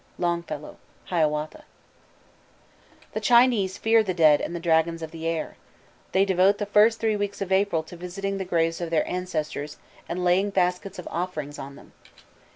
LONGFELLOW: 0.17 0.77
Hiawatha. 1.05 1.63
The 3.13 3.19
Chinese 3.19 3.77
fear 3.77 4.01
the 4.01 4.15
dead 4.15 4.41
and 4.41 4.55
the 4.55 4.59
dragons 4.59 5.03
of 5.03 5.11
the 5.11 5.27
air. 5.27 5.57
They 6.11 6.25
devote 6.25 6.57
the 6.57 6.65
first 6.65 6.99
three 6.99 7.15
weeks 7.15 7.39
in 7.39 7.53
April 7.53 7.83
to 7.83 7.95
visiting 7.95 8.39
the 8.39 8.43
graves 8.45 8.81
of 8.81 8.89
their 8.89 9.07
ancestors, 9.07 9.77
and 10.09 10.23
laying 10.23 10.49
baskets 10.49 10.97
of 10.97 11.07
offerings 11.11 11.59
on 11.59 11.75
them. 11.75 11.91